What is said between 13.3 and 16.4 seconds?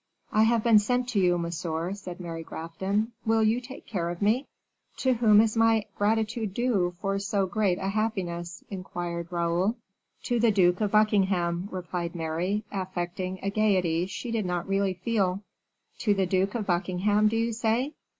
a gayety she did not really feel. "To the